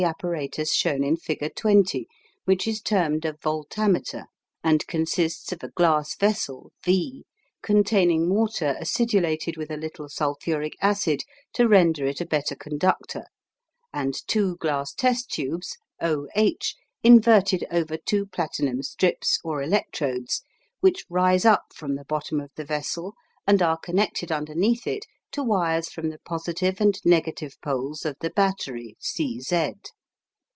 apparatus 0.03 0.73
shown 0.73 1.03
in 1.03 1.15
figure 1.15 1.47
20, 1.47 2.07
which 2.45 2.67
is 2.67 2.81
termed 2.81 3.23
a 3.23 3.33
voltameter, 3.33 4.23
and 4.63 4.87
consists 4.87 5.51
of 5.51 5.61
a 5.63 5.69
glass 5.69 6.15
vessel 6.15 6.71
V, 6.83 7.23
containing 7.61 8.27
water 8.33 8.75
acidulated 8.79 9.57
with 9.57 9.69
a 9.69 9.77
little 9.77 10.09
sulphuric 10.09 10.73
acid 10.81 11.21
to 11.53 11.67
render 11.67 12.03
it 12.07 12.19
a 12.19 12.25
better 12.25 12.55
conductor, 12.55 13.25
and 13.93 14.15
two 14.27 14.57
glass 14.57 14.91
test 14.91 15.29
tubes 15.29 15.77
OH 16.01 16.25
inverted 17.03 17.63
over 17.69 17.95
two 17.95 18.25
platinum 18.25 18.81
strips 18.81 19.37
or 19.43 19.61
electrodes, 19.61 20.41
which 20.79 21.05
rise 21.11 21.45
up 21.45 21.65
from 21.75 21.93
the 21.93 22.05
bottom 22.05 22.39
of 22.41 22.49
the 22.55 22.65
vessel 22.65 23.13
and 23.45 23.61
are 23.61 23.77
connected 23.77 24.31
underneath 24.31 24.87
it 24.87 25.05
to 25.31 25.41
wires 25.41 25.87
from 25.87 26.09
the 26.09 26.19
positive 26.25 26.81
and 26.81 26.99
negative 27.05 27.55
poles 27.63 28.03
of 28.03 28.17
the 28.19 28.29
battery 28.31 28.97
C 28.99 29.39
Z. 29.39 29.75